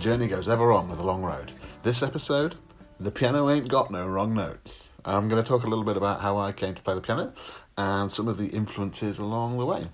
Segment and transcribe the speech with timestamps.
[0.00, 1.52] The journey goes ever on with the long road.
[1.82, 2.54] This episode,
[2.98, 4.88] the piano ain't got no wrong notes.
[5.04, 7.34] I'm going to talk a little bit about how I came to play the piano
[7.76, 9.88] and some of the influences along the way.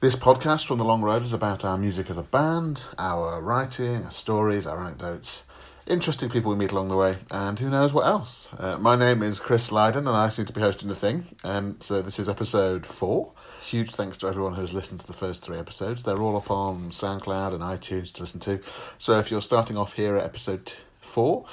[0.00, 4.04] This podcast from the Long Road is about our music as a band, our writing,
[4.04, 5.44] our stories, our anecdotes,
[5.86, 8.50] interesting people we meet along the way, and who knows what else.
[8.58, 11.24] Uh, my name is Chris Lydon, and I seem to be hosting the thing.
[11.42, 13.32] And so this is episode four.
[13.66, 16.04] Huge thanks to everyone who's listened to the first three episodes.
[16.04, 18.60] They're all up on SoundCloud and iTunes to listen to.
[18.96, 21.46] So if you're starting off here at episode four,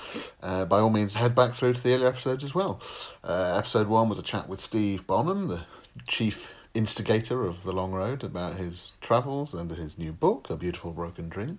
[0.43, 2.79] uh, by all means head back through to the earlier episodes as well.
[3.23, 5.61] Uh, episode one was a chat with Steve Bonham, the
[6.07, 10.91] chief instigator of the Long Road, about his travels and his new book, A Beautiful
[10.91, 11.57] Broken Dream.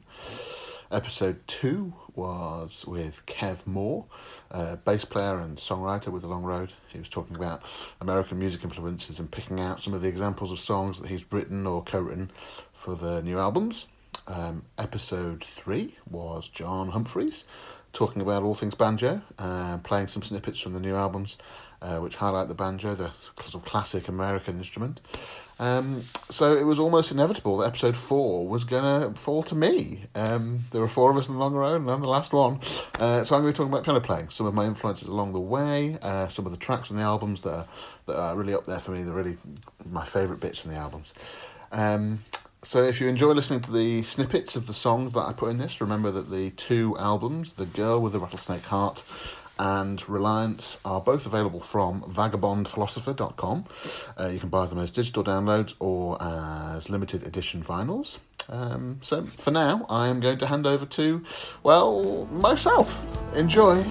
[0.91, 4.05] Episode two was with Kev Moore,
[4.51, 6.73] uh, bass player and songwriter with The Long Road.
[6.89, 7.63] He was talking about
[8.01, 11.67] American music influences and picking out some of the examples of songs that he's written
[11.67, 12.31] or co written
[12.73, 13.87] for the new albums.
[14.27, 17.45] Um, episode three was John Humphreys
[17.95, 21.39] talking about all things banjo and playing some snippets from the new albums,
[21.83, 25.01] uh, which highlight the banjo, the sort of classic American instrument.
[25.59, 30.05] Um, so it was almost inevitable that episode four was going to fall to me.
[30.15, 32.59] Um, there were four of us in the long road, and I'm the last one.
[32.99, 35.33] Uh, so I'm going to be talking about piano playing, some of my influences along
[35.33, 37.67] the way, uh, some of the tracks on the albums that are,
[38.07, 39.37] that are really up there for me, they're really
[39.89, 41.13] my favourite bits from the albums.
[41.71, 42.25] Um,
[42.63, 45.59] so if you enjoy listening to the snippets of the songs that I put in
[45.59, 49.05] this, remember that the two albums, The Girl with the Rattlesnake Heart
[49.59, 53.65] and Reliance are both available from vagabondphilosopher.com.
[54.19, 58.19] Uh, you can buy them as digital downloads or as limited edition vinyls.
[58.49, 61.25] Um, so for now, I am going to hand over to,
[61.63, 63.07] well, myself.
[63.35, 63.85] Enjoy.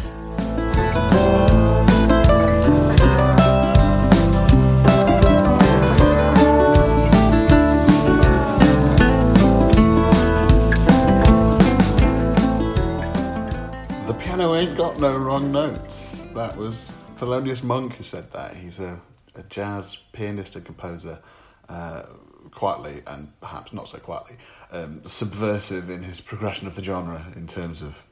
[14.63, 16.21] Ain't got no wrong notes.
[16.33, 18.55] That was Thelonious Monk who said that.
[18.55, 18.97] He's a,
[19.35, 21.19] a jazz pianist and composer,
[21.67, 22.03] uh,
[22.51, 24.37] quietly and perhaps not so quietly,
[24.71, 28.03] um, subversive in his progression of the genre in terms of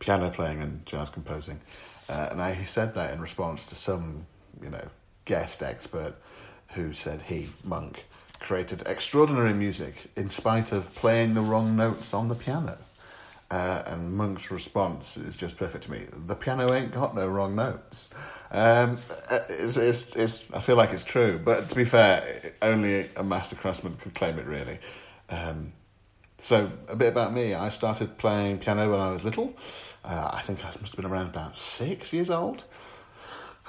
[0.00, 1.60] piano playing and jazz composing.
[2.08, 4.26] Uh, and I, he said that in response to some,
[4.60, 4.88] you know,
[5.26, 6.16] guest expert
[6.70, 8.04] who said he, Monk,
[8.40, 12.78] created extraordinary music in spite of playing the wrong notes on the piano.
[13.50, 16.06] Uh, and Monk's response is just perfect to me.
[16.26, 18.08] The piano ain't got no wrong notes.
[18.52, 18.98] Um,
[19.48, 23.56] it's, it's, it's, I feel like it's true, but to be fair, only a master
[23.56, 24.78] craftsman could claim it, really.
[25.28, 25.72] Um,
[26.38, 27.54] so, a bit about me.
[27.54, 29.54] I started playing piano when I was little.
[30.04, 32.64] Uh, I think I must have been around about six years old.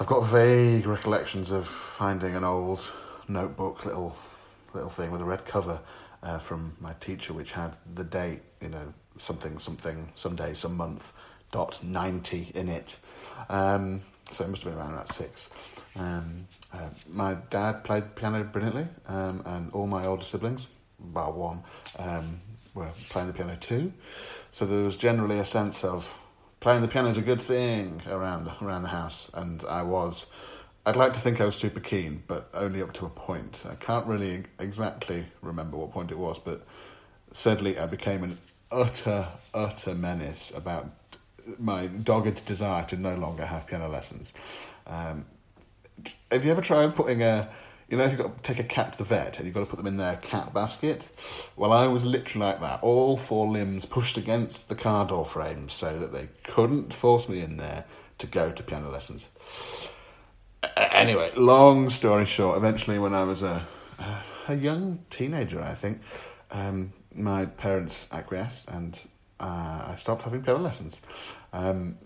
[0.00, 2.90] I've got vague recollections of finding an old
[3.28, 4.16] notebook, little
[4.72, 5.80] little thing with a red cover
[6.22, 10.76] uh, from my teacher, which had the date, you know, something, something, some day, some
[10.76, 11.12] month,
[11.50, 12.96] dot 90 in it.
[13.48, 15.50] Um, so it must have been around about six.
[15.96, 20.68] Um, uh, my dad played piano brilliantly, um, and all my older siblings,
[20.98, 21.62] bar one,
[21.98, 22.40] um,
[22.74, 23.92] were playing the piano too.
[24.50, 26.18] So there was generally a sense of
[26.60, 30.26] playing the piano is a good thing around around the house, and I was.
[30.84, 33.62] I'd like to think I was super keen, but only up to a point.
[33.70, 36.66] I can't really exactly remember what point it was, but
[37.30, 38.36] sadly I became an
[38.72, 40.90] utter, utter menace about
[41.58, 44.32] my dogged desire to no longer have piano lessons.
[44.86, 45.26] Um,
[46.30, 47.48] have you ever tried putting a,
[47.88, 49.60] you know, if you've got to take a cat to the vet and you've got
[49.60, 51.08] to put them in their cat basket?
[51.56, 52.82] Well, I was literally like that.
[52.82, 57.40] All four limbs pushed against the car door frame so that they couldn't force me
[57.40, 57.84] in there
[58.18, 59.28] to go to piano lessons.
[60.76, 63.66] Anyway, long story short, eventually when I was a,
[64.48, 66.00] a young teenager, I think,
[66.52, 68.98] um, my parents acquiesced and
[69.40, 71.00] uh, I stopped having piano lessons.
[71.52, 71.98] Um,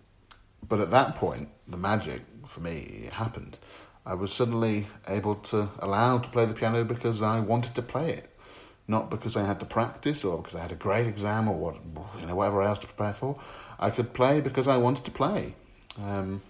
[0.66, 3.58] but at that point, the magic for me happened.
[4.04, 8.10] I was suddenly able to allow to play the piano because I wanted to play
[8.10, 8.30] it,
[8.86, 11.76] not because I had to practice or because I had a great exam or what
[12.20, 13.38] you know whatever else to prepare for.
[13.78, 15.56] I could play because I wanted to play.
[16.00, 16.42] Um,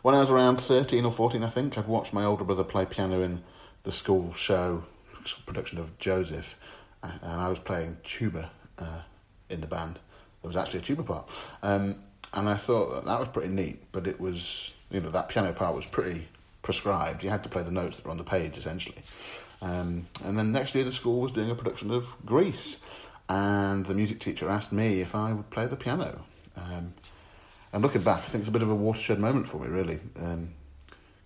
[0.00, 2.86] when I was around thirteen or fourteen, I think I'd watched my older brother play
[2.86, 3.42] piano in
[3.82, 4.84] the school show
[5.44, 6.56] production of Joseph,
[7.02, 9.02] and I was playing tuba uh,
[9.48, 9.94] in the band.
[10.42, 11.28] There was actually a tuba part,
[11.62, 11.96] um,
[12.32, 13.82] and I thought that, that was pretty neat.
[13.92, 16.28] But it was, you know, that piano part was pretty
[16.62, 17.24] prescribed.
[17.24, 19.02] You had to play the notes that were on the page essentially.
[19.60, 22.76] Um, and then next year, the school was doing a production of Grease,
[23.28, 26.20] and the music teacher asked me if I would play the piano.
[26.56, 26.94] Um,
[27.72, 29.98] and looking back, I think it's a bit of a watershed moment for me, really.
[30.20, 30.54] Um,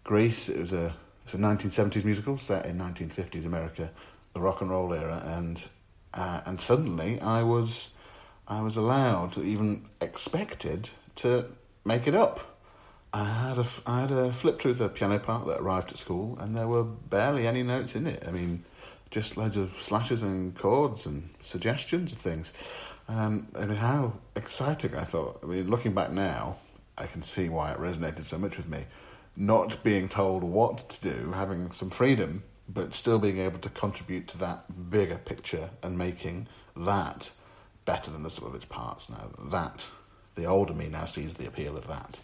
[0.04, 3.90] Grease, it was a it's a 1970s musical set in 1950s America,
[4.32, 5.68] the rock and roll era, and
[6.14, 7.90] uh, and suddenly I was
[8.48, 11.46] I was allowed, even expected, to
[11.84, 12.58] make it up.
[13.14, 16.38] I had a, I had a flip through the piano part that arrived at school,
[16.40, 18.24] and there were barely any notes in it.
[18.26, 18.64] I mean,
[19.10, 22.52] just loads of slashes and chords and suggestions of things.
[23.08, 25.40] Um, and how exciting I thought.
[25.42, 26.56] I mean, looking back now,
[26.96, 28.86] I can see why it resonated so much with me.
[29.36, 34.28] Not being told what to do, having some freedom, but still being able to contribute
[34.28, 37.30] to that bigger picture and making that
[37.84, 39.10] better than the sum of its parts.
[39.10, 39.88] Now, that,
[40.34, 42.18] the older me now sees the appeal of that.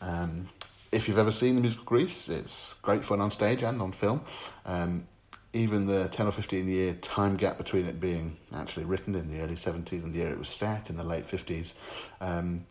[0.00, 0.48] Um,
[0.90, 4.22] if you've ever seen the musical Grease, it's great fun on stage and on film.
[4.64, 5.06] Um,
[5.52, 9.40] even the 10 or 15 year time gap between it being actually written in the
[9.40, 11.74] early 70s and the year it was set in the late 50s,
[12.20, 12.66] um,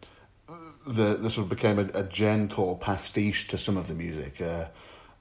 [0.86, 4.40] the, the sort of became a, a, gentle pastiche to some of the music.
[4.40, 4.66] Uh,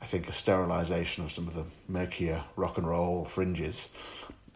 [0.01, 3.89] I think a sterilisation of some of the murkier rock and roll fringes.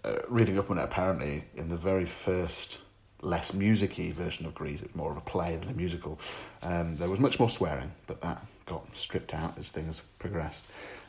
[0.04, 2.78] Uh, reading up on it, apparently, in the very first
[3.22, 6.18] less musicy version of Grease, it was more of a play than a musical.
[6.62, 10.64] Um, there was much more swearing, but that got stripped out as things progressed.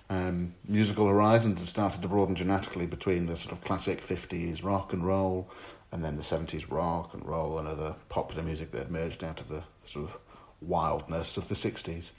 [0.09, 4.91] Um, musical horizons had started to broaden dramatically between the sort of classic 50s rock
[4.91, 5.49] and roll
[5.91, 9.39] and then the 70s rock and roll and other popular music that had merged out
[9.39, 10.17] of the sort of
[10.61, 12.11] wildness of the 60s.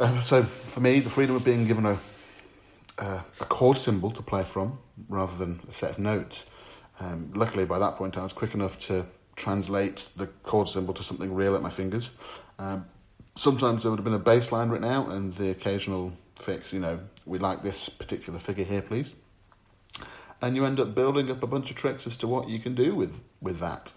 [0.00, 1.98] Um, so for me, the freedom of being given a,
[2.98, 4.78] a, a chord symbol to play from
[5.08, 6.46] rather than a set of notes.
[7.00, 11.02] Um, luckily, by that point, I was quick enough to translate the chord symbol to
[11.02, 12.10] something real at my fingers.
[12.58, 12.86] Um,
[13.36, 16.80] sometimes there would have been a bass line written out and the occasional fix, you
[16.80, 19.14] know, we like this particular figure here, please.
[20.40, 22.76] And you end up building up a bunch of tricks as to what you can
[22.76, 23.92] do with, with that.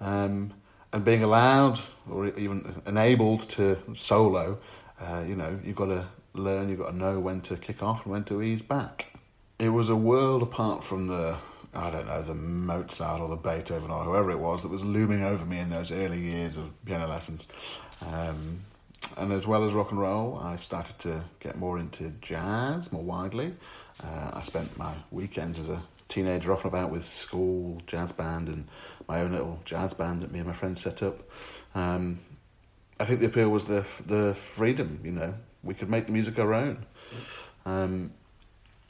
[0.00, 0.52] Um,
[0.92, 1.78] and being allowed
[2.08, 4.58] or even enabled to solo,
[5.00, 8.04] uh, you know, you've got to learn, you've got to know when to kick off
[8.04, 9.12] and when to ease back.
[9.58, 11.36] It was a world apart from the,
[11.74, 15.22] I don't know, the Mozart or the Beethoven or whoever it was that was looming
[15.22, 17.46] over me in those early years of piano lessons.
[18.06, 18.60] Um,
[19.16, 23.02] and as well as rock and roll, I started to get more into jazz more
[23.02, 23.54] widely.
[24.02, 28.48] Uh, I spent my weekends as a teenager off and about with school jazz band
[28.48, 28.66] and
[29.08, 31.20] my own little jazz band that me and my friends set up.
[31.74, 32.20] Um,
[33.00, 35.00] I think the appeal was the the freedom.
[35.04, 36.86] You know, we could make the music our own.
[37.64, 38.12] Um,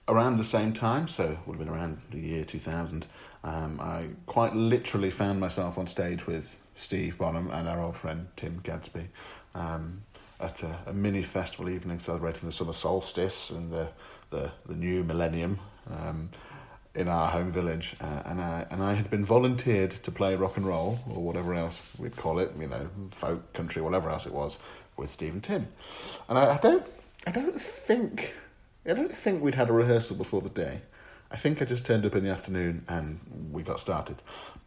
[0.08, 3.06] around the same time, so it would have been around the year two thousand.
[3.44, 8.28] Um, I quite literally found myself on stage with Steve Bonham and our old friend
[8.36, 9.08] Tim Gadsby
[9.54, 10.02] um,
[10.40, 13.88] at a, a, mini festival evening celebrating the summer solstice and the,
[14.30, 15.58] the, the new millennium
[15.90, 16.30] um,
[16.94, 17.96] in our home village.
[18.00, 21.54] Uh, and, I, and I had been volunteered to play rock and roll, or whatever
[21.54, 24.58] else we'd call it, you know, folk, country, whatever else it was,
[24.96, 25.68] with Steve and Tim.
[26.28, 26.84] And I, I don't,
[27.26, 28.34] I don't think,
[28.86, 30.82] I don't think we'd had a rehearsal before the day.
[31.30, 33.20] I think I just turned up in the afternoon and
[33.52, 34.16] we got started.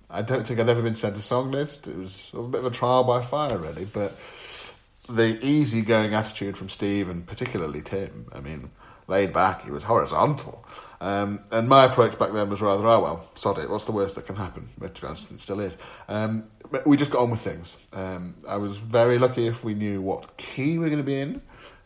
[0.09, 1.87] I don't think I'd ever been sent a song list.
[1.87, 4.15] It was a bit of a trial by fire, really, but
[5.09, 8.27] the easygoing attitude from Steve and particularly Tim.
[8.33, 8.69] I mean,
[9.11, 10.65] laid back, he was horizontal.
[11.01, 14.15] Um, and my approach back then was rather, oh well, sod it, what's the worst
[14.15, 14.69] that can happen?
[14.79, 15.77] To be honest, it still is.
[16.07, 16.47] Um,
[16.85, 17.85] we just got on with things.
[17.91, 21.19] Um, I was very lucky if we knew what key we are going to be
[21.19, 21.41] in.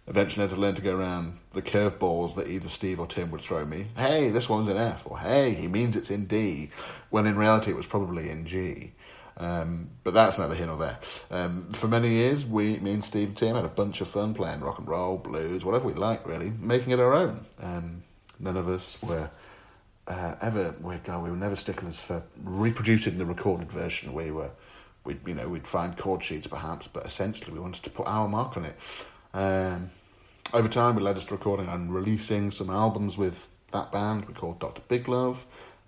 [0.08, 3.32] Eventually, I had to learn to go around the curveballs that either Steve or Tim
[3.32, 3.88] would throw me.
[3.98, 6.70] Hey, this one's in F, or hey, he means it's in D,
[7.10, 8.94] when in reality it was probably in G.
[9.38, 11.00] Um, but that's neither here nor there.
[11.30, 14.34] Um, for many years, we, me and Steve and Tim had a bunch of fun
[14.34, 17.46] playing rock and roll, blues, whatever we liked, really, making it our own.
[17.62, 18.04] Um,
[18.40, 19.30] none of us were
[20.08, 24.14] uh, ever, we, God, we were never sticklers for reproducing the recorded version.
[24.14, 24.52] We were,
[25.04, 28.28] we you know, we'd find chord sheets perhaps, but essentially we wanted to put our
[28.28, 28.76] mark on it.
[29.34, 29.90] Um,
[30.54, 34.34] over time, we led us to recording and releasing some albums with that band we
[34.34, 34.82] called Dr.
[34.88, 35.46] Big Love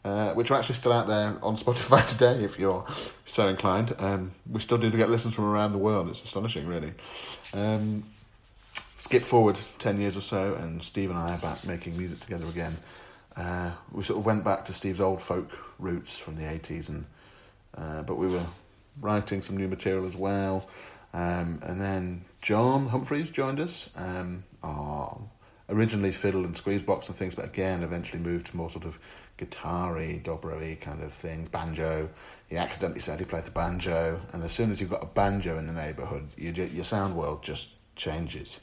[0.08, 2.86] uh, which are actually still out there on Spotify today if you're
[3.26, 3.94] so inclined.
[4.00, 6.08] Um, we still do get listens from around the world.
[6.10, 6.94] It's astonishing, really.
[7.54, 8.04] Um,
[8.74, 12.46] skip forward 10 years or so, and Steve and I are back making music together
[12.46, 12.78] again.
[13.36, 17.06] Uh, we sort of went back to Steve's old folk roots from the 80s, and
[17.76, 18.48] uh, but we were
[19.02, 20.70] writing some new material as well.
[21.14, 23.90] Um, and then John Humphreys joined us.
[23.96, 25.30] Um, oh,
[25.70, 29.00] originally fiddle and squeeze box and things, but again, eventually moved to more sort of
[29.38, 32.10] guitar-y, dobro kind of things, banjo.
[32.48, 35.58] He accidentally said he played the banjo, and as soon as you've got a banjo
[35.58, 38.60] in the neighbourhood, you, your sound world just changes.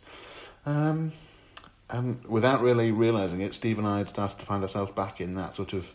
[0.65, 1.13] Um,
[1.91, 5.35] and without really realising it, Steve and I had started to find ourselves back in
[5.35, 5.93] that sort of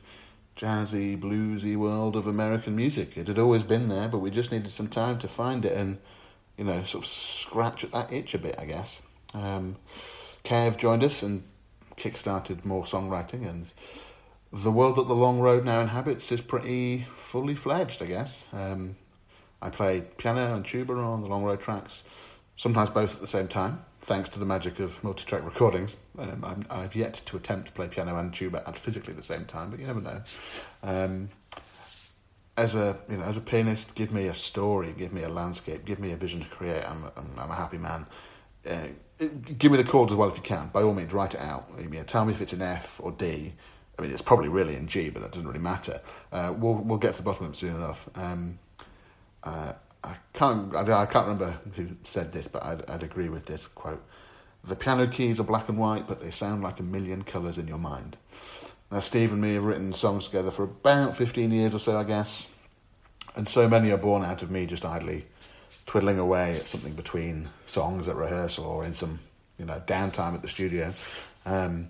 [0.56, 3.18] jazzy, bluesy world of American music.
[3.18, 5.98] It had always been there, but we just needed some time to find it and,
[6.58, 9.02] you know, sort of scratch at that itch a bit, I guess.
[9.34, 9.78] Um,
[10.44, 11.44] Kev joined us and
[11.96, 13.74] kick-started more songwriting and
[14.52, 18.46] the world that the long road now inhabits is pretty fully fledged, I guess.
[18.52, 18.96] Um,
[19.62, 22.04] I play piano and tuba on the long road tracks,
[22.56, 25.98] sometimes both at the same time, thanks to the magic of multi track recordings.
[26.18, 29.46] Um, i have yet to attempt to play piano and tuba at physically the same
[29.46, 30.22] time, but you never know.
[30.82, 31.30] Um,
[32.58, 35.86] as a you know as a pianist, give me a story, give me a landscape,
[35.86, 36.84] give me a vision to create.
[36.84, 38.06] I'm I'm, I'm a happy man.
[38.64, 40.70] Give me the chords as well if you can.
[40.70, 41.70] By all means, write it out.
[41.78, 43.54] You know, tell me if it's in F or D.
[43.98, 46.00] I mean, it's probably really in G, but that doesn't really matter.
[46.32, 48.10] Uh, we'll we'll get to the bottom of it soon enough.
[48.16, 48.60] Um,
[49.44, 49.74] uh,
[50.04, 53.68] I can't I, I, can't remember who said this, but I'd, I'd agree with this
[53.68, 54.04] quote.
[54.64, 57.68] The piano keys are black and white, but they sound like a million colours in
[57.68, 58.18] your mind.
[58.92, 62.04] Now, Steve and me have written songs together for about 15 years or so, I
[62.04, 62.48] guess,
[63.36, 65.26] and so many are born out of me just idly
[65.90, 69.20] twiddling away at something between songs at rehearsal or in some
[69.58, 70.94] you know downtime at the studio.
[71.48, 71.88] Um,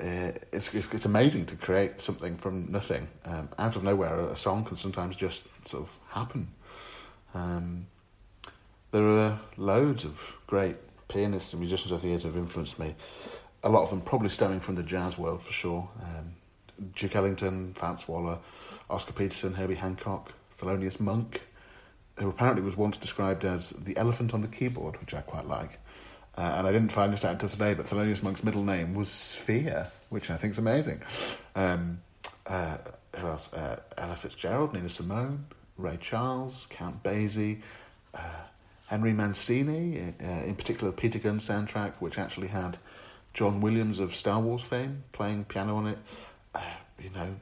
[0.00, 3.08] uh, it's, it's, it's amazing to create something from nothing.
[3.24, 6.48] Um, out of nowhere, a song can sometimes just sort of happen.
[7.34, 7.86] Um,
[8.90, 10.74] there are loads of great
[11.06, 12.96] pianists and musicians over the years who have influenced me.
[13.62, 15.88] A lot of them probably stemming from the jazz world for sure.
[16.02, 16.34] Um,
[16.96, 18.40] Duke Ellington, Fats Waller,
[18.90, 21.42] Oscar Peterson, Herbie Hancock, Thelonious Monk,
[22.18, 25.78] who apparently was once described as the elephant on the keyboard, which I quite like.
[26.36, 29.08] Uh, and I didn't find this out until today, but Thelonious Monk's middle name was
[29.08, 31.02] Sphere, which I think is amazing.
[31.54, 32.00] Um,
[32.46, 32.76] uh,
[33.16, 33.52] who else?
[33.52, 35.46] Uh, Ella Fitzgerald, Nina Simone,
[35.78, 37.62] Ray Charles, Count Basie,
[38.14, 38.20] uh,
[38.88, 42.78] Henry Mancini, uh, in particular the Peter Gunn soundtrack, which actually had
[43.32, 45.98] John Williams of Star Wars fame playing piano on it.
[47.02, 47.36] You know,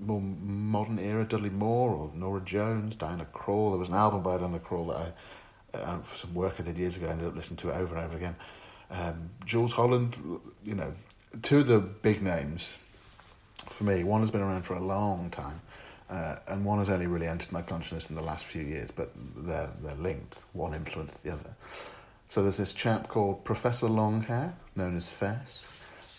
[0.00, 3.70] more modern era, Dudley Moore or Norah Jones, Diana Krall.
[3.70, 5.14] There was an album by Diana Krall that
[5.74, 7.74] I, uh, for some work I did years ago, I ended up listening to it
[7.74, 8.36] over and over again.
[8.90, 10.16] Um, Jools Holland,
[10.62, 10.92] you know,
[11.42, 12.74] two of the big names
[13.68, 14.04] for me.
[14.04, 15.60] One has been around for a long time,
[16.08, 19.10] uh, and one has only really entered my consciousness in the last few years, but
[19.36, 20.44] they're, they're linked.
[20.52, 21.54] One influenced the other.
[22.28, 25.68] So there's this chap called Professor Longhair, known as Fess,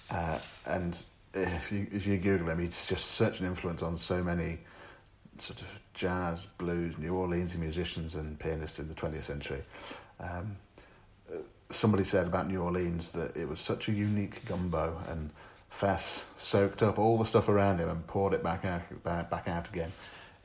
[0.09, 1.01] uh, and
[1.35, 4.59] if you if you Google him, he's just such an influence on so many
[5.37, 9.61] sort of jazz, blues, New Orleans musicians and pianists in the 20th century.
[10.19, 10.55] Um,
[11.69, 15.31] somebody said about New Orleans that it was such a unique gumbo, and
[15.69, 19.69] Fess soaked up all the stuff around him and poured it back out back out
[19.69, 19.91] again.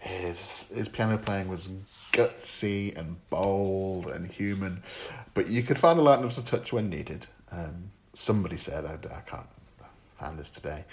[0.01, 1.69] His his piano playing was
[2.13, 4.83] gutsy and bold and human,
[5.35, 7.27] but you could find a lightness of touch when needed.
[7.53, 9.47] Um, somebody said, I, I can't
[10.21, 10.85] found this today.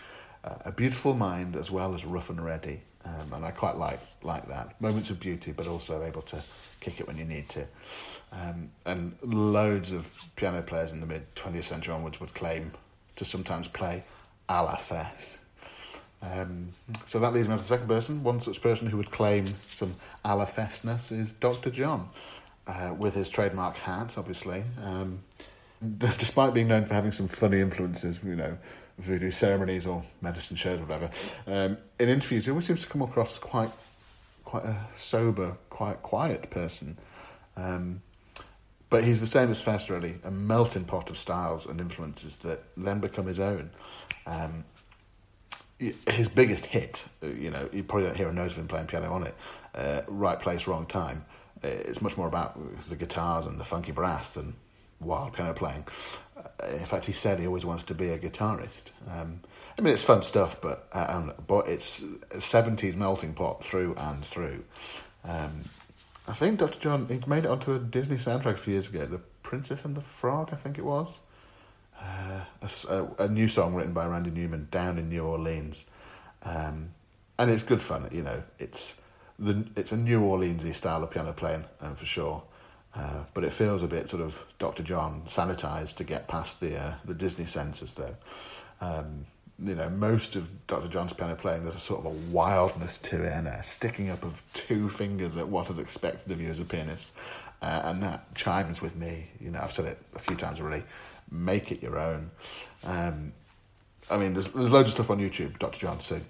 [0.43, 3.99] Uh, a beautiful mind as well as rough and ready, um, and I quite like
[4.23, 6.41] like that moments of beauty, but also able to
[6.79, 7.65] kick it when you need to.
[8.31, 12.71] Um, and loads of piano players in the mid twentieth century onwards would claim
[13.17, 14.03] to sometimes play
[14.47, 15.39] a la Fess.
[16.21, 16.73] Um,
[17.05, 18.23] so that leads me on to the second person.
[18.23, 21.69] One such person who would claim some a la Fessness is Dr.
[21.69, 22.09] John,
[22.65, 24.63] uh, with his trademark hat, obviously.
[24.83, 25.23] Um,
[25.97, 28.57] despite being known for having some funny influences, you know,
[28.97, 31.09] voodoo ceremonies or medicine shows or whatever,
[31.47, 33.71] um, in interviews he always seems to come across as quite
[34.43, 36.97] quite a sober, quite quiet person.
[37.57, 38.01] Um,
[38.89, 42.63] but he's the same as Fess, really, a melting pot of styles and influences that
[42.77, 43.69] then become his own.
[44.25, 44.63] Um,
[45.79, 48.87] his biggest hit, uh, you know, you probably don't hear a note of him playing
[48.87, 49.35] piano on it.
[49.75, 51.25] Uh, right place, wrong time.
[51.63, 54.55] Uh, it's much more about the guitars and the funky brass than
[54.99, 55.85] wild piano playing.
[56.37, 58.91] Uh, in fact, he said he always wanted to be a guitarist.
[59.09, 59.41] Um,
[59.77, 62.03] I mean, it's fun stuff, but um, but it's
[62.39, 64.63] seventies melting pot through and through.
[65.23, 65.63] Um,
[66.27, 66.79] I think Dr.
[66.79, 69.95] John he made it onto a Disney soundtrack a few years ago, The Princess and
[69.95, 71.19] the Frog, I think it was.
[71.99, 72.43] Uh,
[72.89, 75.85] a, a, new song written by Randy Newman, Down in New Orleans,
[76.43, 76.91] um,
[77.39, 78.07] and it's good fun.
[78.11, 79.01] You know, it's
[79.39, 82.43] the it's a New Orleansy style of piano playing, um, for sure.
[82.97, 84.81] Uh, but it feels a bit sort of Dr.
[84.81, 88.15] John sanitized to get past the uh, the Disney censors, though.
[88.81, 89.25] Um,
[89.59, 90.87] you know, most of Dr.
[90.87, 94.23] John's piano playing, there's a sort of a wildness to it and a sticking up
[94.23, 97.11] of two fingers at what is expected of you as a pianist.
[97.61, 99.27] Uh, and that chimes with me.
[99.39, 100.83] You know, I've said it a few times already.
[101.31, 102.29] Make it your own.
[102.83, 103.33] Um,
[104.09, 105.79] I mean, there's there's loads of stuff on YouTube, Dr.
[105.79, 105.99] John.
[105.99, 106.21] So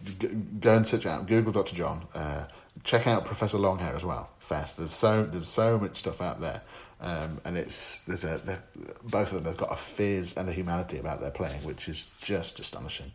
[0.59, 1.75] go and search out, Google Dr.
[1.75, 2.07] John.
[2.13, 2.45] Uh,
[2.83, 4.29] check out Professor Longhair as well.
[4.39, 4.73] Fess.
[4.73, 6.61] There's so there's so much stuff out there,
[7.01, 8.61] um, and it's there's a
[9.03, 12.07] both of them have got a fizz and a humanity about their playing, which is
[12.21, 13.11] just astonishing.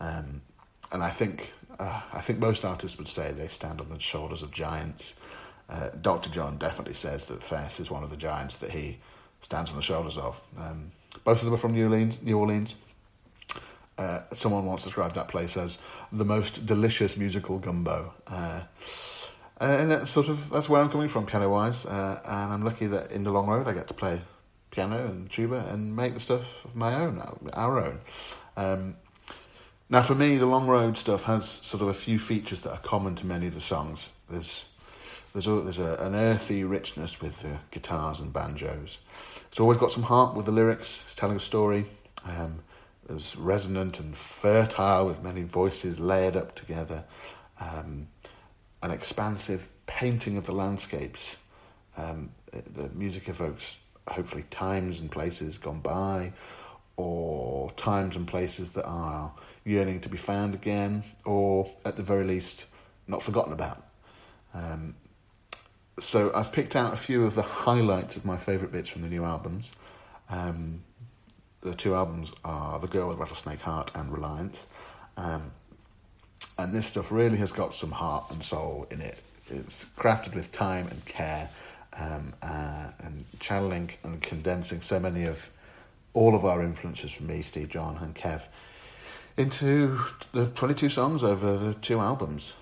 [0.00, 0.42] Um,
[0.90, 4.42] and I think uh, I think most artists would say they stand on the shoulders
[4.42, 5.14] of giants.
[5.68, 6.28] Uh, Dr.
[6.28, 8.98] John definitely says that Fess is one of the giants that he
[9.40, 10.42] stands on the shoulders of.
[10.58, 10.92] Um,
[11.24, 12.20] both of them are from New Orleans.
[12.22, 12.74] New Orleans.
[13.98, 15.78] Uh, someone once described that place as
[16.10, 18.14] the most delicious musical gumbo.
[18.26, 18.62] Uh,
[19.60, 22.86] and that's sort of that's where I'm coming from piano wise, uh, and I'm lucky
[22.86, 24.22] that in the long road I get to play
[24.70, 27.22] piano and tuba and make the stuff of my own,
[27.52, 28.00] our own.
[28.56, 28.96] Um,
[29.88, 32.78] now, for me, the long road stuff has sort of a few features that are
[32.78, 34.10] common to many of the songs.
[34.28, 34.66] There's
[35.32, 39.00] there's a, there's a, an earthy richness with the guitars and banjos.
[39.48, 41.02] It's always got some heart with the lyrics.
[41.04, 41.86] It's telling a story.
[42.24, 42.60] Um,
[43.12, 47.04] there's resonant and fertile with many voices layered up together.
[47.60, 48.08] Um,
[48.82, 51.36] an expansive painting of the landscapes.
[51.98, 56.32] Um, the music evokes hopefully times and places gone by,
[56.96, 59.30] or times and places that are
[59.66, 62.64] yearning to be found again, or at the very least,
[63.06, 63.88] not forgotten about.
[64.54, 64.94] Um,
[65.98, 69.10] so I've picked out a few of the highlights of my favourite bits from the
[69.10, 69.70] new albums.
[70.30, 70.82] Um,
[71.62, 74.66] the two albums are The Girl with Rattlesnake Heart and Reliance.
[75.16, 75.52] Um,
[76.58, 79.18] and this stuff really has got some heart and soul in it.
[79.48, 81.48] It's crafted with time and care
[81.98, 85.50] um, uh, and channeling and condensing so many of
[86.14, 88.46] all of our influences from me, Steve, John, and Kev
[89.36, 89.98] into
[90.32, 92.54] the 22 songs over the two albums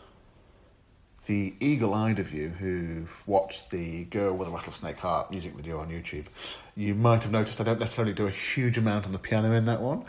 [1.26, 5.78] the eagle eyed of you who've watched the Girl with a Rattlesnake Heart music video
[5.78, 6.24] on YouTube,
[6.74, 9.66] you might have noticed I don't necessarily do a huge amount on the piano in
[9.66, 10.04] that one.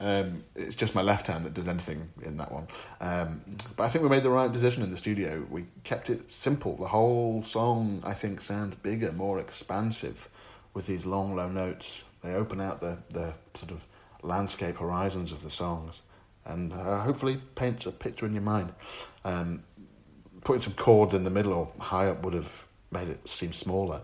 [0.00, 2.68] Um, it's just my left hand that does anything in that one.
[3.00, 3.42] Um,
[3.76, 5.46] but I think we made the right decision in the studio.
[5.50, 6.76] We kept it simple.
[6.76, 10.28] The whole song, I think, sounds bigger, more expansive
[10.72, 12.04] with these long, low notes.
[12.22, 13.84] They open out the, the sort of
[14.22, 16.00] landscape horizons of the songs
[16.46, 18.72] and uh, hopefully paints a picture in your mind.
[19.24, 19.62] Um,
[20.44, 24.00] putting some chords in the middle or high up would have made it seem smaller.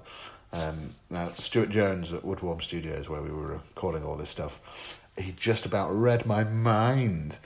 [0.52, 5.32] Um, now, Stuart Jones at Woodworm Studios, where we were recording all this stuff, he
[5.32, 7.36] just about read my mind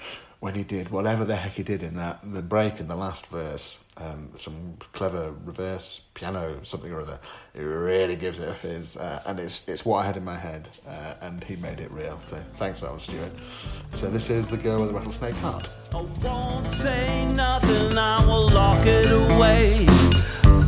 [0.45, 3.27] when he did whatever the heck he did in that the break in the last
[3.29, 3.81] verse.
[3.97, 7.19] Um, some clever reverse piano, something or other.
[7.55, 10.37] It really gives it a fizz, uh, and it's it's what I had in my
[10.37, 12.19] head, uh, and he made it real.
[12.25, 13.33] So thanks, that was Stuart.
[13.95, 15.71] So this is the girl with the rattlesnake heart.
[15.95, 17.97] I won't say nothing.
[17.97, 19.87] I will lock it away.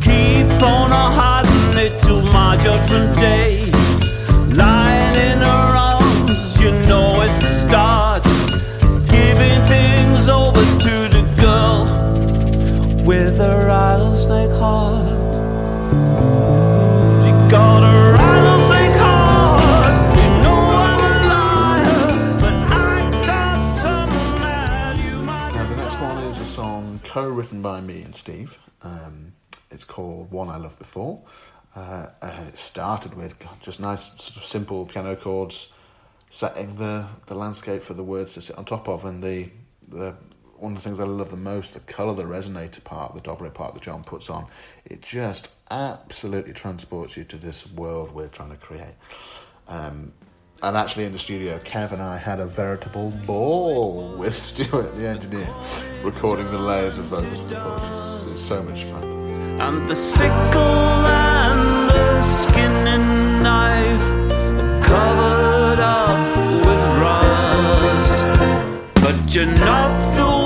[0.01, 3.66] Keep on hiding it till my judgment day.
[27.67, 28.57] By me and Steve.
[28.81, 29.33] Um,
[29.69, 31.21] it's called One I Loved Before.
[31.75, 35.73] Uh, and it started with just nice, sort of simple piano chords,
[36.29, 39.49] setting the, the landscape for the words to sit on top of, and the
[39.89, 40.15] the
[40.55, 43.53] one of the things I love the most, the colour, the resonator part, the dobro
[43.53, 44.47] part that John puts on,
[44.85, 48.95] it just absolutely transports you to this world we're trying to create.
[49.67, 50.13] Um,
[50.63, 55.07] and actually, in the studio, Kev and I had a veritable ball with Stuart, the
[55.07, 55.47] engineer,
[56.03, 58.23] recording the layers of vocals the chorus.
[58.23, 59.03] It's so much fun.
[59.59, 64.01] And the sickle and the skinning knife
[64.83, 68.25] covered up with rust,
[68.95, 70.36] but you're not the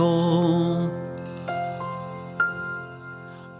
[0.00, 0.90] before.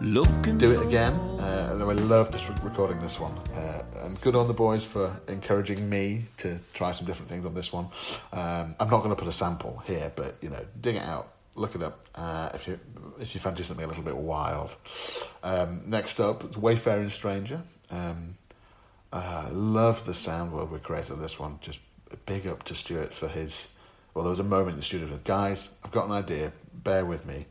[0.01, 1.13] Looking Do it again.
[1.39, 5.87] Uh, I love this recording this one, uh, and good on the boys for encouraging
[5.87, 7.85] me to try some different things on this one.
[8.33, 11.33] Um, I'm not going to put a sample here, but you know, dig it out,
[11.55, 12.79] look it up uh, if you
[13.19, 14.75] if you fancy something a little bit wild.
[15.43, 17.61] Um, next up, it's Wayfaring Stranger.
[17.91, 18.37] Um,
[19.13, 21.59] uh, love the sound world we created this one.
[21.61, 21.79] Just
[22.25, 23.67] big up to Stuart for his
[24.13, 27.05] well, there was a moment in the studio that, guys, I've got an idea, bear
[27.05, 27.45] with me,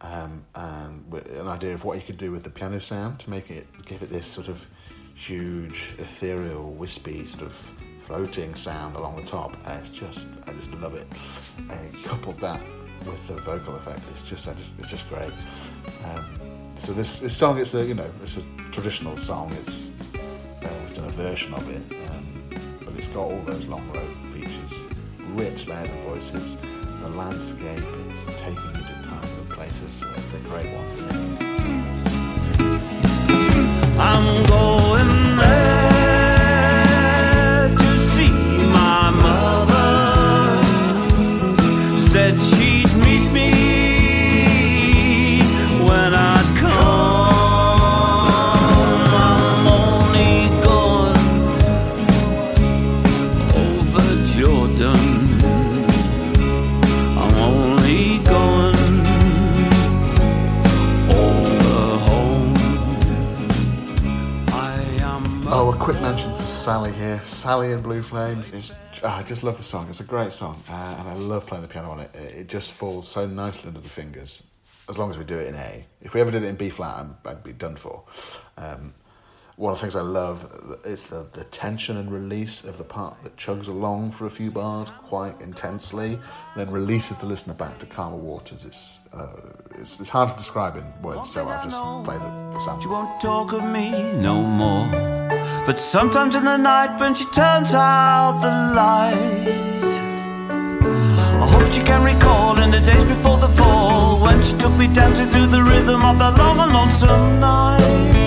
[0.00, 3.50] um, and an idea of what you could do with the piano sound to make
[3.50, 4.68] it, give it this sort of
[5.14, 9.56] huge, ethereal, wispy, sort of floating sound along the top.
[9.66, 11.06] And it's just, I just love it.
[11.70, 12.60] And coupled that
[13.04, 15.32] with the vocal effect, it's just, I just it's just great.
[16.04, 16.24] Um,
[16.76, 19.52] so this, this song, it's a, you know, it's a traditional song.
[19.54, 22.50] It's uh, we've done a version of it, um,
[22.84, 24.72] but it's got all those long road features,
[25.36, 26.56] rich layered voices,
[27.02, 30.02] the landscape, is taking you to times and places.
[30.16, 30.85] It's a great one
[67.22, 68.72] Sally in Blue Flames is.
[69.02, 69.88] oh, I just love the song.
[69.88, 72.14] It's a great song, uh, and I love playing the piano on it.
[72.14, 74.42] It just falls so nicely under the fingers,
[74.88, 75.86] as long as we do it in A.
[76.00, 78.04] If we ever did it in B flat, I'm, I'd be done for.
[78.56, 78.94] Um,
[79.56, 83.22] one of the things I love is the, the tension and release of the part
[83.22, 86.18] that chugs along for a few bars quite intensely,
[86.56, 88.66] then releases the listener back to calmer waters.
[88.66, 89.28] It's uh,
[89.76, 92.82] it's, it's hard to describe in words, so I'll just play the, the sample.
[92.82, 95.35] She won't talk of me no more.
[95.66, 99.48] But sometimes in the night when she turns out the light,
[101.42, 104.86] I hope she can recall in the days before the fall when she took me
[104.86, 108.25] dancing through the rhythm of that long and lonesome night.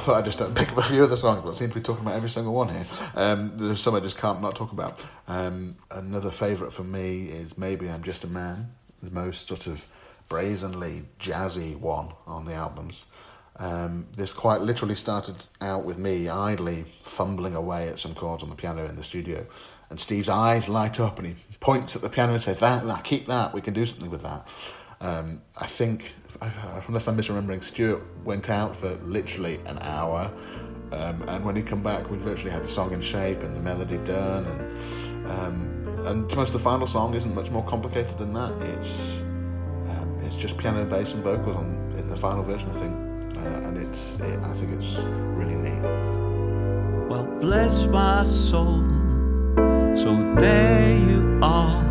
[0.00, 1.74] Thought I'd just uh, pick up a few of the songs, but I seem to
[1.74, 2.84] be talking about every single one here.
[3.14, 5.04] Um, there's some I just can't not talk about.
[5.28, 9.86] Um, another favourite for me is Maybe I'm Just a Man, the most sort of
[10.28, 13.04] brazenly jazzy one on the albums.
[13.56, 18.48] Um, this quite literally started out with me idly fumbling away at some chords on
[18.48, 19.46] the piano in the studio.
[19.90, 23.04] And Steve's eyes light up and he points at the piano and says, That, that,
[23.04, 24.48] keep that, we can do something with that.
[25.02, 30.30] Um, I think, unless I'm misremembering, Stuart went out for literally an hour.
[30.92, 33.60] Um, and when he come back, we virtually had the song in shape and the
[33.60, 34.44] melody done.
[34.44, 38.52] And, um, and to most the final song isn't much more complicated than that.
[38.62, 43.36] It's um, it's just piano, bass, and vocals on in the final version, I think.
[43.36, 44.94] Uh, and it's it, I think it's
[45.36, 45.82] really neat.
[47.08, 48.82] Well, bless my soul.
[49.96, 51.84] So there you are.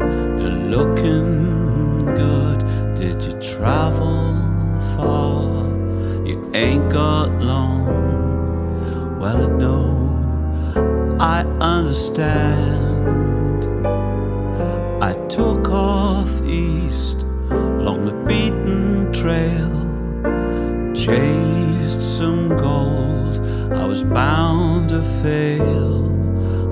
[0.00, 1.65] You're looking
[2.16, 2.58] good.
[2.96, 4.34] Did you travel
[4.96, 5.66] far?
[6.26, 7.86] You ain't got long.
[9.20, 12.46] Well, I know I understand.
[15.02, 19.76] I took off east along the beaten trail
[21.06, 23.38] chased some gold.
[23.72, 26.00] I was bound to fail.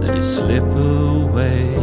[0.00, 1.74] Let it slip away.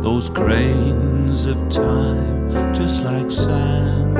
[0.00, 4.18] Those grains of time, just like sand.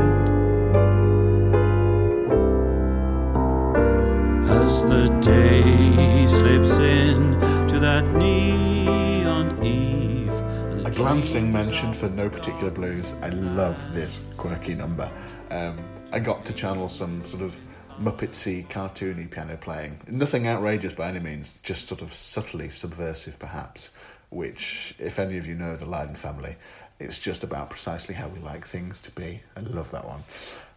[4.48, 7.32] As the day slips in
[7.68, 10.32] to that neon eve.
[10.86, 13.14] A glancing mention for no particular blues.
[13.22, 15.10] I love this quirky number.
[15.50, 15.78] Um,
[16.12, 17.58] I got to channel some sort of
[18.00, 20.00] Muppetsy, cartoony piano playing.
[20.08, 23.90] Nothing outrageous by any means, just sort of subtly subversive, perhaps.
[24.30, 26.56] Which, if any of you know the Lydon family,
[26.98, 29.40] it's just about precisely how we like things to be.
[29.56, 30.24] I love that one.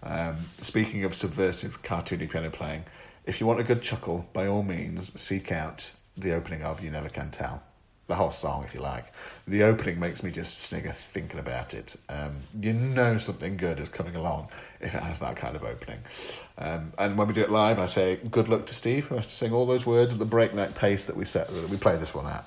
[0.04, 2.86] Um, speaking of subversive, cartoony piano playing,
[3.26, 6.92] if you want a good chuckle, by all means, seek out the opening of You
[6.92, 7.62] Never Can Tell
[8.08, 9.06] the whole song, if you like.
[9.48, 11.96] The opening makes me just snigger thinking about it.
[12.08, 14.50] Um, you know something good is coming along
[14.80, 16.00] if it has that kind of opening.
[16.58, 19.28] Um, and when we do it live, I say good luck to Steve, who has
[19.28, 21.98] to sing all those words at the breakneck pace that we set that we play
[21.98, 22.46] this one at.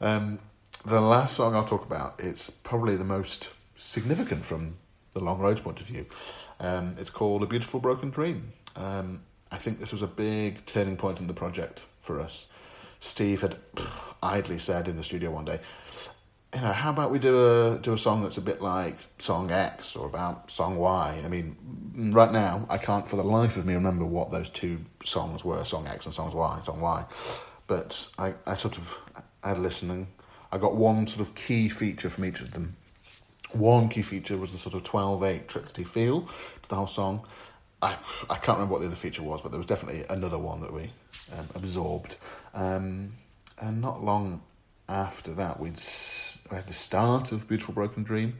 [0.00, 0.40] Um,
[0.86, 4.76] the last song I'll talk about, it's probably the most significant from
[5.14, 6.06] the Long Road's point of view.
[6.60, 8.52] Um, it's called A Beautiful Broken Dream.
[8.76, 12.46] Um, I think this was a big turning point in the project for us.
[13.00, 13.56] Steve had
[14.22, 15.58] idly said in the studio one day,
[16.54, 19.50] you know, how about we do a do a song that's a bit like song
[19.50, 21.20] X or about song Y?
[21.24, 24.78] I mean, right now I can't for the life of me remember what those two
[25.04, 27.04] songs were, song X and songs Y, song Y.
[27.66, 28.96] But I, I sort of
[29.42, 30.06] had a listening.
[30.52, 32.76] I got one sort of key feature from each of them.
[33.52, 36.22] One key feature was the sort of 12-8 Trixie feel
[36.62, 37.26] to the whole song.
[37.82, 37.96] I,
[38.30, 40.72] I can't remember what the other feature was, but there was definitely another one that
[40.72, 40.90] we
[41.36, 42.16] um, absorbed.
[42.54, 43.12] Um,
[43.60, 44.42] and not long
[44.88, 45.80] after that, we'd
[46.50, 48.38] we had the start of Beautiful Broken Dream,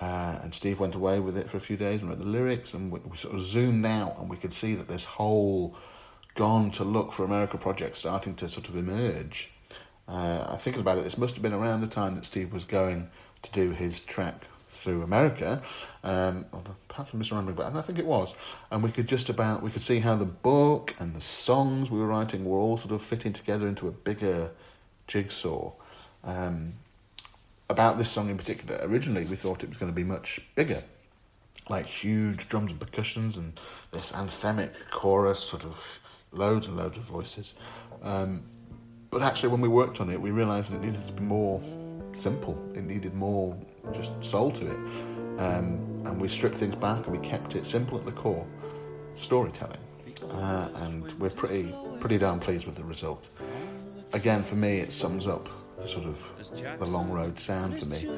[0.00, 2.74] uh, and Steve went away with it for a few days and wrote the lyrics,
[2.74, 5.76] and we, we sort of zoomed out, and we could see that this whole
[6.34, 9.50] gone to look for America project starting to sort of emerge,
[10.08, 12.64] uh, I thinking about it, this must have been around the time that Steve was
[12.64, 13.10] going
[13.42, 15.62] to do his trek through America.
[16.04, 16.46] Um,
[16.88, 18.34] perhaps I'm misremembering, but I think it was.
[18.70, 21.98] And we could just about we could see how the book and the songs we
[21.98, 24.50] were writing were all sort of fitting together into a bigger
[25.06, 25.72] jigsaw.
[26.24, 26.74] Um,
[27.70, 30.82] about this song in particular, originally we thought it was going to be much bigger,
[31.68, 36.00] like huge drums and percussions and this anthemic chorus, sort of
[36.32, 37.54] loads and loads of voices.
[38.02, 38.44] Um,
[39.10, 41.62] but actually, when we worked on it, we realised it needed to be more
[42.14, 42.58] simple.
[42.74, 43.56] It needed more
[43.92, 44.78] just soul to it.
[45.38, 48.46] Um, and we stripped things back and we kept it simple at the core,
[49.14, 49.78] storytelling.
[50.30, 53.28] Uh, and we're pretty pretty damn pleased with the result.
[54.12, 56.26] Again, for me, it sums up the sort of
[56.78, 58.08] the long road sound for me.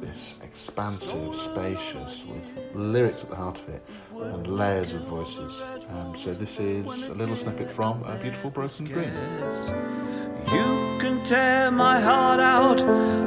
[0.00, 3.82] This expansive, spacious, with lyrics at the heart of it
[4.14, 5.64] and layers of voices.
[5.90, 10.05] Um, so this is a little snippet from A Beautiful Broken Dream.
[10.52, 12.78] You can tear my heart out,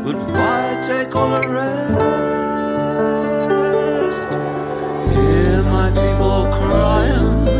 [0.04, 1.90] but why take all the rest?
[5.14, 7.59] Hear my people crying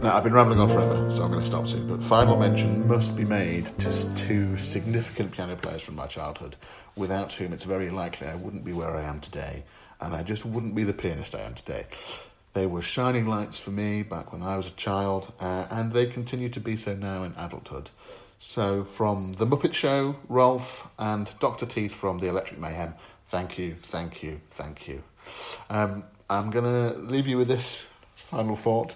[0.00, 1.88] Now, I've been rambling on forever, so I'm going to stop soon.
[1.88, 6.54] But final mention must be made to two significant piano players from my childhood,
[6.94, 9.64] without whom it's very likely I wouldn't be where I am today,
[10.00, 11.86] and I just wouldn't be the pianist I am today.
[12.52, 16.06] They were shining lights for me back when I was a child, uh, and they
[16.06, 17.90] continue to be so now in adulthood.
[18.38, 21.66] So, from The Muppet Show, Rowlf, and Dr.
[21.66, 22.94] Teeth from The Electric Mayhem,
[23.26, 25.02] thank you, thank you, thank you.
[25.68, 28.94] Um, I'm going to leave you with this final thought,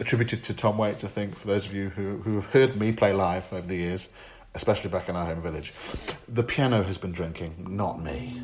[0.00, 2.90] attributed to Tom Waits, I think, for those of you who, who have heard me
[2.90, 4.08] play live over the years,
[4.54, 5.74] especially back in our home village.
[6.26, 8.40] The piano has been drinking, not me.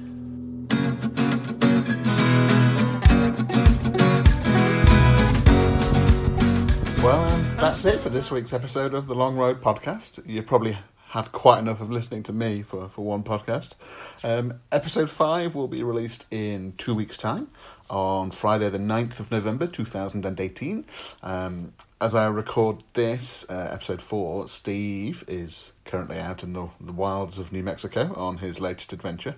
[7.02, 10.20] Well, that's it for this week's episode of the Long Road Podcast.
[10.26, 10.76] You've probably
[11.16, 13.74] had quite enough of listening to me for, for one podcast.
[14.22, 17.48] Um, episode 5 will be released in two weeks' time
[17.88, 20.84] on Friday, the 9th of November 2018.
[21.22, 26.92] Um, as I record this, uh, episode 4, Steve is currently out in the, the
[26.92, 29.36] wilds of New Mexico on his latest adventure.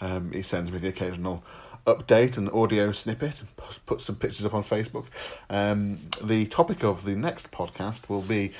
[0.00, 1.42] Um, he sends me the occasional
[1.86, 3.48] update and audio snippet and
[3.86, 5.06] put some pictures up on Facebook.
[5.48, 8.52] Um, the topic of the next podcast will be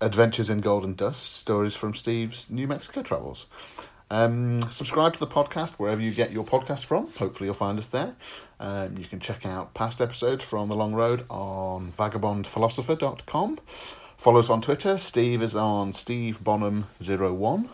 [0.00, 3.46] Adventures in Golden Dust, stories from Steve's New Mexico travels.
[4.10, 7.08] Um, subscribe to the podcast wherever you get your podcast from.
[7.18, 8.14] Hopefully, you'll find us there.
[8.60, 13.58] Um, you can check out past episodes from The Long Road on vagabondphilosopher.com.
[14.16, 14.98] Follow us on Twitter.
[14.98, 17.68] Steve is on Steve Bonham01.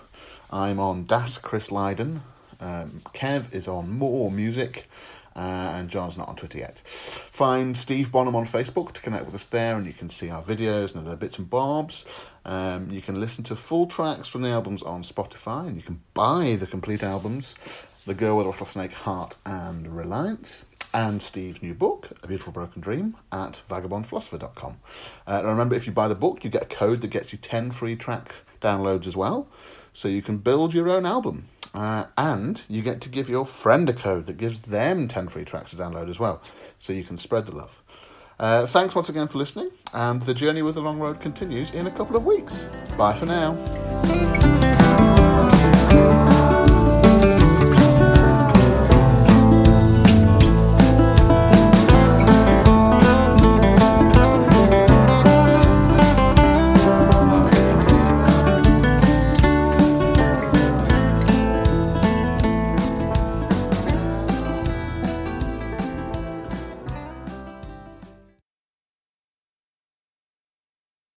[0.50, 2.22] I'm on Das Chris Lydon.
[2.60, 4.88] Um, Kev is on More Music.
[5.36, 6.80] Uh, and John's not on Twitter yet.
[6.80, 10.42] Find Steve Bonham on Facebook to connect with us there, and you can see our
[10.42, 12.28] videos and other bits and bobs.
[12.44, 16.00] Um, you can listen to full tracks from the albums on Spotify, and you can
[16.14, 17.54] buy the complete albums
[18.06, 20.64] The Girl with a Rattlesnake Heart and Reliance.
[20.92, 24.78] And Steve's new book, A Beautiful Broken Dream, at vagabondphilosopher.com.
[25.24, 27.70] Uh, remember, if you buy the book, you get a code that gets you 10
[27.70, 29.48] free track downloads as well,
[29.92, 31.46] so you can build your own album.
[31.72, 35.44] Uh, and you get to give your friend a code that gives them 10 free
[35.44, 36.42] tracks to download as well,
[36.78, 37.82] so you can spread the love.
[38.40, 41.86] Uh, thanks once again for listening, and the journey with the long road continues in
[41.86, 42.66] a couple of weeks.
[42.96, 44.29] Bye for now.